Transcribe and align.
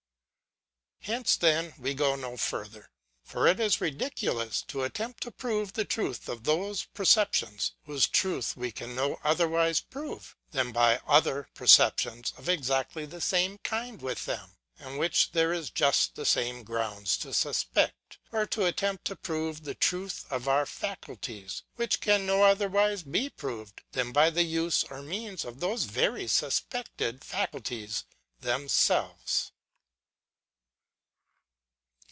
Here 1.03 1.23
then 1.39 1.73
we 1.79 1.95
go 1.95 2.15
no 2.15 2.37
further. 2.37 2.91
For 3.23 3.47
it 3.47 3.59
is 3.59 3.81
ridiculous 3.81 4.61
to 4.67 4.83
attempt 4.83 5.23
to 5.23 5.31
prove 5.31 5.73
the 5.73 5.83
truth 5.83 6.29
of 6.29 6.43
those 6.43 6.83
perceptions, 6.85 7.71
whose 7.87 8.07
truth 8.07 8.55
we 8.55 8.71
can 8.71 8.93
no 8.95 9.19
otherwise 9.23 9.81
prove, 9.81 10.35
than 10.51 10.71
by 10.71 11.01
other 11.07 11.49
perceptions 11.55 12.33
of 12.37 12.47
exactly 12.47 13.07
the 13.07 13.19
same 13.19 13.57
kind 13.57 13.99
with 13.99 14.27
them, 14.27 14.57
and 14.77 14.99
which 14.99 15.31
there 15.31 15.51
is 15.51 15.71
just 15.71 16.13
the 16.13 16.25
same 16.25 16.61
ground 16.61 17.07
to 17.07 17.33
suspect; 17.33 18.19
or 18.31 18.45
to 18.45 18.65
attempt 18.65 19.05
to 19.05 19.15
prove 19.15 19.63
the 19.63 19.73
truth 19.75 20.25
of 20.29 20.47
our 20.47 20.67
faculties, 20.67 21.63
which 21.77 21.99
can 21.99 22.27
no 22.27 22.43
otherwise 22.43 23.01
be 23.01 23.27
proved, 23.27 23.81
than 23.93 24.11
by 24.11 24.29
the 24.29 24.43
use 24.43 24.83
or 24.83 25.01
means 25.01 25.45
of 25.45 25.61
those 25.61 25.85
very 25.85 26.27
suspected 26.27 27.23
faculties 27.23 28.03
themselves. 28.41 29.51